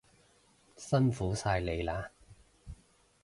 [0.77, 2.09] 辛苦晒你喇